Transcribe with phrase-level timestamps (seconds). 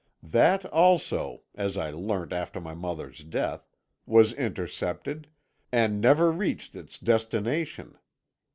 [0.23, 3.67] That also, as I learnt after my mother's death,
[4.07, 5.27] was intercepted,
[5.71, 7.99] and never reached its destination.